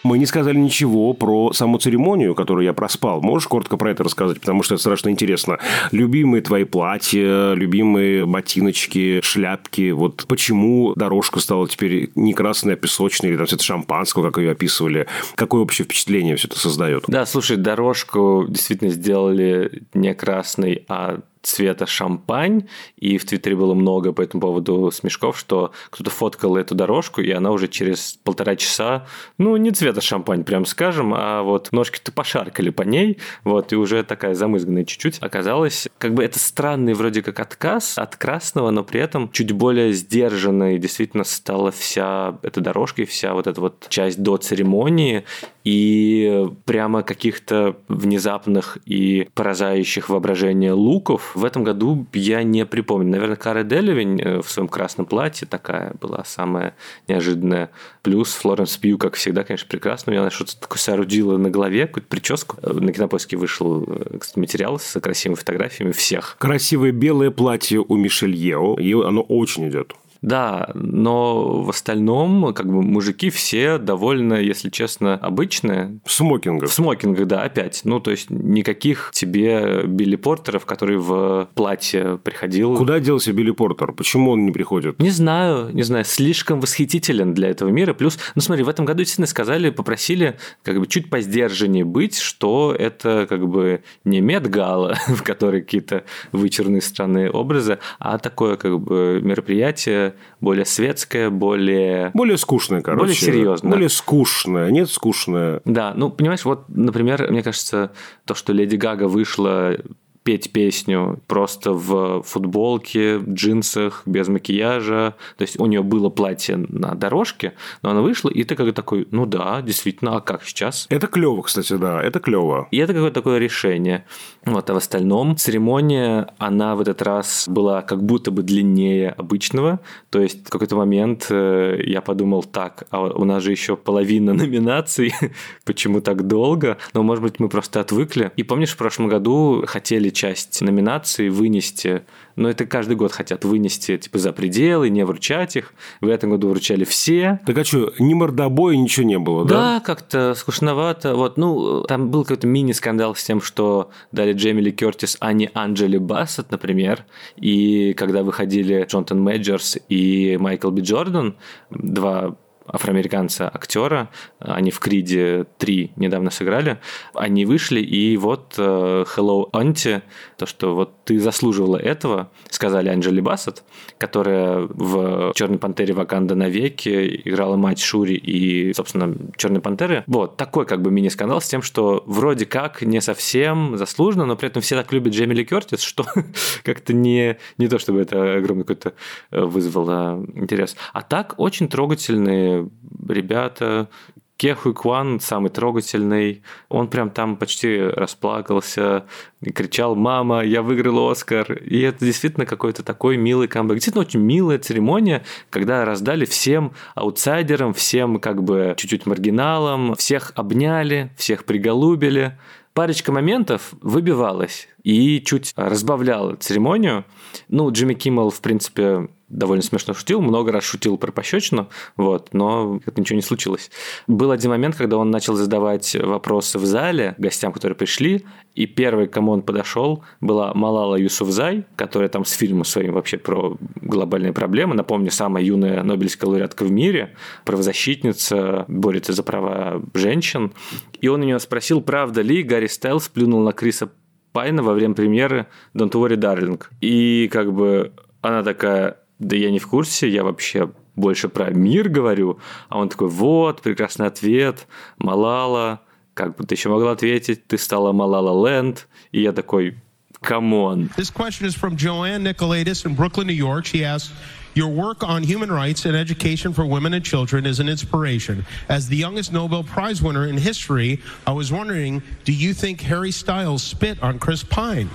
[0.06, 3.24] Мы не сказали ничего про саму церемонию, которую я проспал.
[3.24, 5.58] Можешь коротко про это рассказать, потому что это страшно интересно.
[5.92, 9.90] Любимые твои платья, любимые ботиночки, шляпки.
[9.90, 14.52] Вот почему дорожка стала теперь не красная, а песочная, или там цвет шампанского, как ее
[14.52, 15.08] описывали.
[15.34, 17.06] Какое общее впечатление все это создает?
[17.08, 24.12] Да, слушай, дорожку действительно сделали не красной, а цвета шампань, и в Твиттере было много
[24.14, 29.06] по этому поводу смешков, что кто-то фоткал эту дорожку, и она уже через полтора часа,
[29.38, 34.04] ну, не цвета шампань, прям скажем, а вот ножки-то пошаркали по ней, вот, и уже
[34.04, 35.88] такая замызганная чуть-чуть оказалось.
[35.98, 40.80] Как бы это странный вроде как отказ от красного, но при этом чуть более сдержанной
[40.80, 45.26] действительно стала вся эта дорожка и вся вот эта вот часть до церемонии,
[45.64, 53.10] и прямо каких-то внезапных и поражающих воображение луков в этом году я не припомню.
[53.10, 56.76] Наверное, Кара Делевин э, в своем красном платье такая была самая
[57.08, 57.72] неожиданная.
[58.02, 60.12] Плюс Флоренс Пью, как всегда, конечно, прекрасно.
[60.12, 62.58] Я что-то такое соорудила на голове, какую-то прическу.
[62.62, 66.38] Э, на кинопоиске вышел э, кстати, материал с красивыми фотографиями всех.
[66.40, 69.94] Красивое белое платье у Мишель Ео, и оно очень идет.
[70.26, 76.00] Да, но в остальном, как бы, мужики все довольно, если честно, обычные.
[76.04, 76.72] В смокингах.
[76.72, 77.82] В смокингах, да, опять.
[77.84, 82.76] Ну, то есть, никаких тебе Билли Портеров, который в платье приходил.
[82.76, 83.92] Куда делся Билли Портер?
[83.92, 85.00] Почему он не приходит?
[85.00, 86.06] Не знаю, не знаю.
[86.06, 87.94] Слишком восхитителен для этого мира.
[87.94, 92.76] Плюс, ну, смотри, в этом году действительно сказали, попросили как бы чуть поздержаннее быть, что
[92.78, 99.20] это как бы не медгала, в которой какие-то вычурные странные образы, а такое как бы
[99.22, 102.12] мероприятие, более светское, более...
[102.14, 103.02] Более скучное, короче.
[103.02, 103.72] Более серьезное.
[103.72, 104.72] Более скучное.
[104.72, 105.62] Нет, скучное.
[105.66, 107.92] Да, ну, понимаешь, вот, например, мне кажется,
[108.26, 109.78] то, что Леди Гага вышла
[110.26, 115.14] петь песню просто в футболке, джинсах, без макияжа.
[115.38, 119.08] То есть у нее было платье на дорожке, но она вышла, и ты как такой,
[119.12, 120.88] ну да, действительно, а как сейчас?
[120.90, 122.68] Это клево, кстати, да, это клево.
[122.72, 124.06] И это какое-то такое решение.
[124.46, 129.80] Вот, а в остальном церемония, она в этот раз была как будто бы длиннее обычного.
[130.10, 134.34] То есть в какой-то момент э, я подумал, так, а у нас же еще половина
[134.34, 135.14] номинаций,
[135.66, 136.78] почему так долго?
[136.94, 138.32] Но, может быть, мы просто отвыкли.
[138.36, 142.04] И помнишь, в прошлом году хотели часть номинаций вынести
[142.36, 145.74] но это каждый год хотят вынести типа за пределы, не вручать их.
[146.02, 147.40] В этом году вручали все.
[147.46, 149.56] Так а что, ни мордобоя, ничего не было, да?
[149.56, 151.16] Да, как-то скучновато.
[151.16, 155.98] Вот, ну, там был какой-то мини-скандал с тем, что дали Джемили Кертис, а не Анджели
[155.98, 157.06] Бассет, например.
[157.38, 161.36] И когда выходили Джонатан Мэджерс и Майкл Би Джордан,
[161.70, 162.36] два
[162.68, 166.80] афроамериканца актера, они в Криде 3 недавно сыграли,
[167.14, 170.02] они вышли, и вот э, Hello Auntie,
[170.38, 173.64] то, что вот ты заслуживала этого, сказали Анджели Бассет,
[173.98, 180.04] которая в Черной пантере Ваканда навеки играла мать Шури и, собственно, Черной пантеры.
[180.08, 184.48] Вот, такой как бы мини-скандал с тем, что вроде как не совсем заслуженно, но при
[184.48, 186.06] этом все так любят Джемили Кертис, что
[186.64, 188.94] как-то не, не то, чтобы это огромный какой-то
[189.32, 190.76] э, вызвало интерес.
[190.92, 192.68] А так очень трогательные
[193.08, 193.90] ребята,
[194.38, 196.44] Кеху Кван самый трогательный.
[196.68, 199.06] Он прям там почти расплакался
[199.54, 203.78] кричал «Мама, я выиграл Оскар!» И это действительно какой-то такой милый камбэк.
[203.78, 211.12] Действительно очень милая церемония, когда раздали всем аутсайдерам, всем как бы чуть-чуть маргиналам, всех обняли,
[211.18, 212.38] всех приголубили.
[212.74, 217.06] Парочка моментов выбивалась и чуть разбавляла церемонию.
[217.48, 222.80] Ну, Джимми Киммел, в принципе, довольно смешно шутил, много раз шутил про пощечину, вот, но
[222.86, 223.72] это ничего не случилось.
[224.08, 229.08] Был один момент, когда он начал задавать вопросы в зале гостям, которые пришли, и первый,
[229.08, 234.34] к кому он подошел, была Малала Юсуфзай, которая там с фильмом своим вообще про глобальные
[234.34, 234.76] проблемы.
[234.76, 240.54] Напомню, самая юная Нобелевская лауреатка в мире, правозащитница, борется за права женщин.
[241.02, 243.92] И он у нее спросил, правда ли Гарри Стайлс плюнул на Криса
[244.32, 246.62] Пайна во время премьеры Don't Worry Darling.
[246.82, 251.90] И как бы она такая, да я не в курсе, я вообще больше про мир
[251.90, 252.40] говорю.
[252.70, 255.82] А он такой, вот, прекрасный ответ, Малала,
[256.14, 258.88] как бы ты еще могла ответить, ты стала Малала Ленд.
[259.12, 259.78] И я такой,
[260.22, 260.90] камон.
[260.98, 263.66] This question is from Joanne Nicolaitis in Brooklyn, New York.
[263.66, 264.12] She asks,
[264.56, 268.46] Your work on human rights and education for women and children is an inspiration.
[268.70, 273.12] As the youngest Nobel Prize winner in history, I was wondering, do you think Harry
[273.12, 274.90] Styles spit on Chris Pine?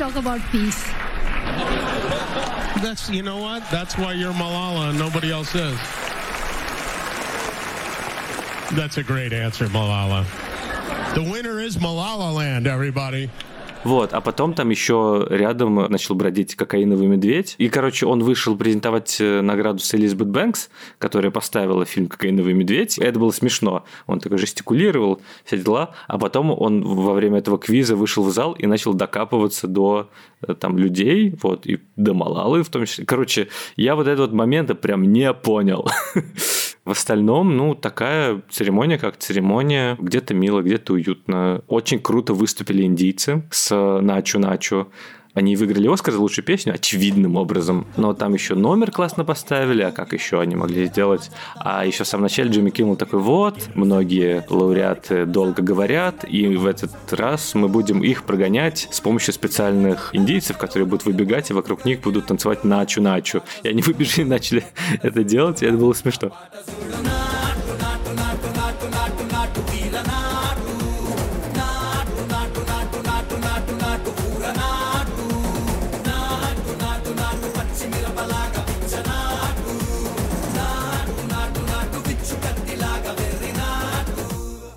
[0.00, 0.82] Talk about peace.
[2.82, 3.70] That's, you know what?
[3.70, 5.76] That's why you're Malala and nobody else is.
[8.74, 10.24] That's a great answer, Malala.
[11.14, 13.28] The winner is Malala Land, everybody.
[13.82, 17.54] Вот, а потом там еще рядом начал бродить кокаиновый медведь.
[17.56, 22.98] И, короче, он вышел презентовать э, награду с Элизабет Бэнкс, которая поставила фильм «Кокаиновый медведь».
[22.98, 23.84] Это было смешно.
[24.06, 25.94] Он такой жестикулировал, все дела.
[26.08, 30.10] А потом он во время этого квиза вышел в зал и начал докапываться до
[30.46, 33.06] э, там людей, вот, и до Малалы в том числе.
[33.06, 35.88] Короче, я вот этот вот момент прям не понял.
[36.84, 41.62] В остальном, ну, такая церемония, как церемония, где-то мило, где-то уютно.
[41.68, 44.88] Очень круто выступили индийцы с Начу-Начу.
[45.34, 47.86] Они выиграли Оскар за лучшую песню очевидным образом.
[47.96, 51.30] Но там еще номер классно поставили, а как еще они могли сделать?
[51.56, 56.66] А еще в самом начале Джимми Киммел такой, вот, многие лауреаты долго говорят, и в
[56.66, 61.84] этот раз мы будем их прогонять с помощью специальных индийцев, которые будут выбегать, и вокруг
[61.84, 63.42] них будут танцевать начу-начу.
[63.62, 64.64] И они выбежали и начали
[65.02, 66.32] это делать, и это было смешно.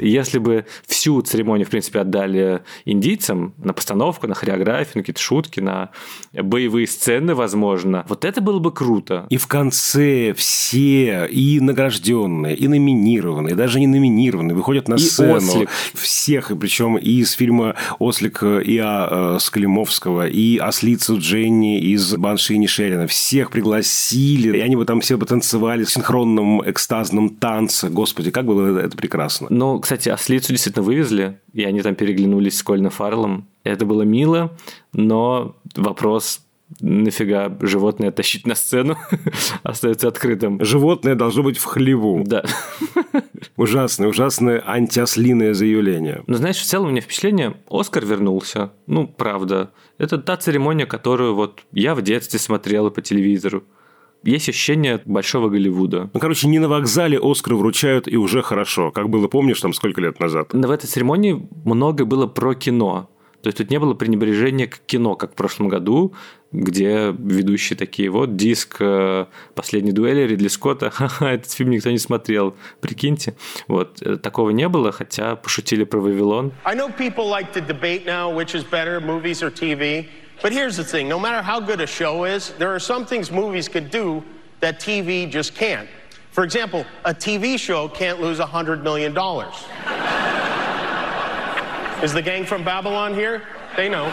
[0.04, 5.60] Если бы всю церемонию, в принципе, отдали индийцам на постановку, на хореографию, на какие-то шутки,
[5.60, 5.90] на
[6.34, 9.26] боевые сцены, возможно, вот это было бы круто.
[9.30, 15.36] И в конце все и награжденные, и номинированные, даже не номинированные, выходят на и сцену.
[15.36, 15.70] Ослик.
[15.94, 22.56] Всех, и причем и из фильма «Ослик» Иа э, Склимовского, и ослицу Дженни из «Банши
[22.56, 23.08] и Нишерина».
[23.08, 27.90] Всех пригласили, и они бы там все бы танцевали в синхронном экстазном танце.
[27.90, 29.48] Господи, как было это прекрасно.
[29.50, 33.48] Ну, кстати, кстати, ослицу действительно вывезли, и они там переглянулись с Кольным Фарлом.
[33.64, 34.58] Это было мило,
[34.92, 36.42] но вопрос
[36.80, 38.98] нафига животное тащить на сцену
[39.64, 40.66] остается открытым.
[40.66, 42.24] Животное должно быть в хлеву.
[42.26, 42.44] Да.
[43.56, 46.24] Ужасное, ужасное антиослиное заявление.
[46.26, 48.72] Но знаешь, в целом у меня впечатление, Оскар вернулся.
[48.88, 49.74] Ну, правда.
[50.00, 53.64] Это та церемония, которую вот я в детстве смотрела по телевизору
[54.24, 56.10] есть ощущение большого Голливуда.
[56.14, 60.02] Ну, короче, не на вокзале Оскар вручают и уже хорошо, как было, помнишь, там сколько
[60.02, 60.54] лет назад?
[60.54, 63.10] В этой церемонии много было про кино.
[63.44, 66.14] То есть тут не было пренебрежения к кино, как в прошлом году,
[66.54, 71.98] где ведущие такие, вот диск э, «Последней дуэли» Ридли Скотта, ха-ха, этот фильм никто не
[71.98, 73.36] смотрел, прикиньте.
[73.68, 76.54] Вот, э, такого не было, хотя пошутили про «Вавилон».
[76.64, 80.06] I know people like to debate now which is better, movies or TV.
[80.43, 83.31] But here's the thing no matter how good a show is, there are some things
[83.31, 84.23] movies could do
[84.61, 85.89] that TV just can't.
[86.31, 89.13] For example, a TV show can't lose $100 million.
[92.03, 93.43] is the gang from Babylon here?
[93.77, 94.07] They know.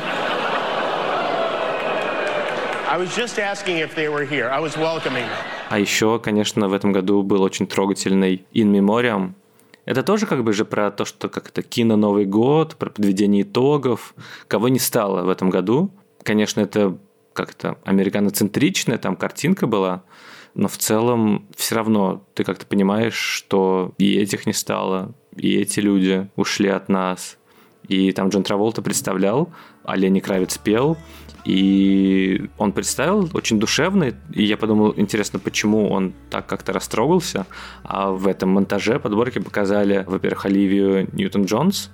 [2.87, 4.49] I was just asking if they were here.
[4.49, 5.45] I was welcoming them.
[5.69, 9.33] А еще, конечно, в этом году был очень трогательный In Memoriam.
[9.85, 13.43] Это тоже как бы же про то, что как это кино Новый год, про подведение
[13.43, 14.15] итогов,
[14.47, 15.91] кого не стало в этом году
[16.22, 16.98] Конечно, это
[17.32, 20.02] как-то американоцентричная там картинка была,
[20.54, 25.80] но в целом все равно ты как-то понимаешь, что и этих не стало, и эти
[25.80, 27.38] люди ушли от нас.
[27.88, 29.52] И там Джон Траволта представлял,
[29.84, 30.96] а Лени Кравец пел,
[31.44, 37.46] и он представил очень душевный, и я подумал, интересно, почему он так как-то растрогался.
[37.82, 41.90] А в этом монтаже подборки показали, во-первых, Оливию Ньютон-Джонс,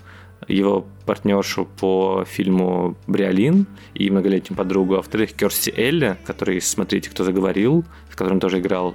[0.49, 7.24] его партнершу по фильму «Бриолин» и многолетнюю подругу, а во-вторых, Керси Элли, который «Смотрите, кто
[7.24, 8.95] заговорил», с которым тоже играл.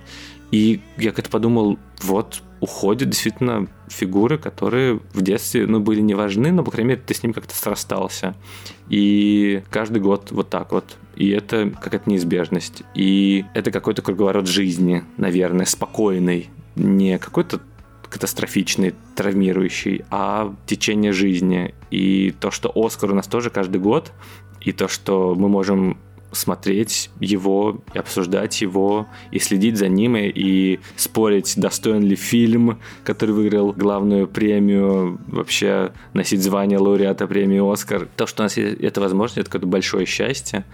[0.51, 6.51] И я как-то подумал, вот, уходят действительно фигуры, которые в детстве ну, были не важны,
[6.51, 8.35] но, по крайней мере, ты с ним как-то срастался.
[8.89, 10.97] И каждый год вот так вот.
[11.15, 12.83] И это какая-то неизбежность.
[12.93, 16.49] И это какой-то круговорот жизни, наверное, спокойный.
[16.75, 17.61] Не какой-то
[18.11, 21.73] катастрофичный, травмирующий, а течение жизни.
[21.89, 24.11] И то, что Оскар у нас тоже каждый год,
[24.59, 25.97] и то, что мы можем
[26.31, 33.31] смотреть его, и обсуждать его, и следить за ним, и спорить, достоин ли фильм, который
[33.31, 38.07] выиграл главную премию, вообще носить звание лауреата премии «Оскар».
[38.15, 40.65] То, что у нас есть эта возможность, это какое-то большое счастье,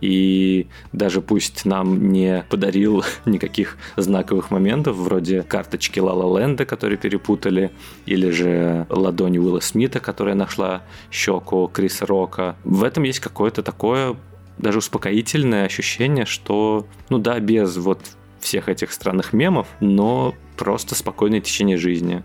[0.00, 6.98] и даже пусть нам не подарил никаких знаковых моментов, вроде карточки Ла Ла Ленда, которые
[6.98, 7.70] перепутали,
[8.04, 12.56] или же ладони Уилла Смита, которая нашла щеку Криса Рока.
[12.64, 14.16] В этом есть какое-то такое
[14.58, 18.00] даже успокоительное ощущение, что, ну да, без вот
[18.40, 22.22] всех этих странных мемов, но просто спокойное течение жизни.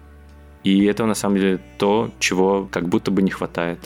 [0.64, 3.80] И это на самом деле то, чего как будто бы не хватает.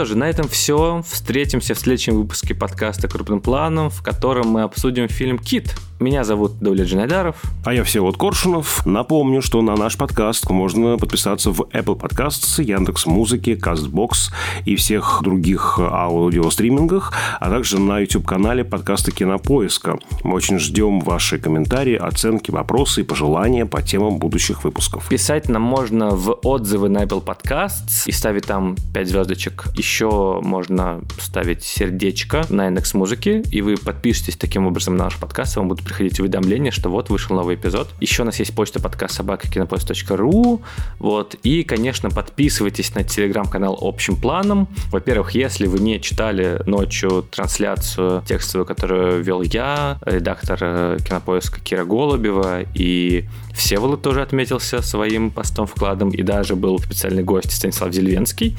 [0.00, 1.02] Что же, на этом все.
[1.06, 5.76] Встретимся в следующем выпуске подкаста «Крупным планом», в котором мы обсудим фильм «Кит».
[6.00, 7.42] Меня зовут Давлет Джинайдаров.
[7.62, 8.86] А я Всеволод Коршунов.
[8.86, 14.32] Напомню, что на наш подкаст можно подписаться в Apple Podcasts, Яндекс Музыки, Castbox
[14.64, 19.98] и всех других аудиостримингах, а также на YouTube-канале подкаста Кинопоиска.
[20.24, 25.06] Мы очень ждем ваши комментарии, оценки, вопросы и пожелания по темам будущих выпусков.
[25.10, 29.66] Писать нам можно в отзывы на Apple Podcasts и ставить там 5 звездочек.
[29.76, 35.56] Еще можно ставить сердечко на Яндекс Музыки, и вы подпишетесь таким образом на наш подкаст,
[35.56, 37.88] и вам будут приходить уведомления, что вот вышел новый эпизод.
[38.00, 40.62] Еще у нас есть почта подкаст собака кинопоиск.ру.
[41.00, 41.34] Вот.
[41.42, 44.68] И, конечно, подписывайтесь на телеграм-канал общим планом.
[44.92, 51.84] Во-первых, если вы не читали ночью трансляцию текстовую, которую вел я, редактор э, кинопоиска Кира
[51.84, 58.56] Голубева, и Всеволод тоже отметился своим постом вкладом, и даже был специальный гость Станислав Зельвенский,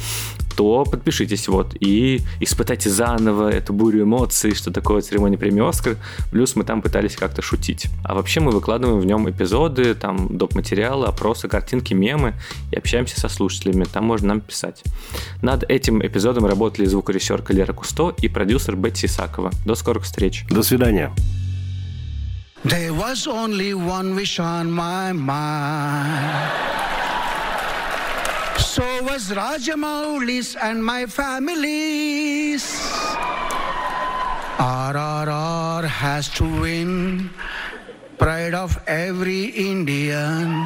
[0.56, 5.98] то подпишитесь вот и испытайте заново эту бурю эмоций, что такое церемония премии Оскар.
[6.32, 7.88] Плюс мы там пытались как-то шутить.
[8.04, 10.56] А вообще мы выкладываем в нем эпизоды, там доп.
[10.56, 12.34] материалы, опросы, картинки, мемы
[12.72, 13.86] и общаемся со слушателями.
[13.86, 14.84] Там можно нам писать.
[15.42, 19.52] Над этим эпизодом работали звукорежиссер Лера Кусто и продюсер Бетти Исакова.
[19.66, 20.46] До скорых встреч.
[20.50, 21.12] До свидания.
[22.64, 26.72] There was only one wish on my mind.
[28.72, 32.64] So was Rajamouli's and my family's.
[34.56, 37.32] RRR has to win,
[38.18, 40.66] pride of every Indian.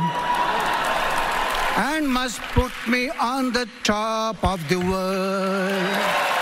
[1.77, 6.34] And must put me on the top of the world.